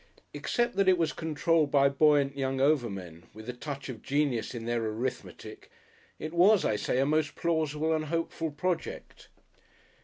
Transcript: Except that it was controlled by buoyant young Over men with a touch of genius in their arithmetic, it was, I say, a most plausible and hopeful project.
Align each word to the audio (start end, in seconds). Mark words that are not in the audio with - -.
Except 0.33 0.75
that 0.77 0.89
it 0.89 0.97
was 0.97 1.13
controlled 1.13 1.69
by 1.69 1.87
buoyant 1.87 2.35
young 2.35 2.59
Over 2.59 2.89
men 2.89 3.27
with 3.35 3.47
a 3.47 3.53
touch 3.53 3.87
of 3.87 4.01
genius 4.01 4.55
in 4.55 4.65
their 4.65 4.83
arithmetic, 4.83 5.69
it 6.17 6.33
was, 6.33 6.65
I 6.65 6.75
say, 6.75 6.97
a 6.97 7.05
most 7.05 7.35
plausible 7.35 7.93
and 7.93 8.05
hopeful 8.05 8.49
project. 8.49 9.27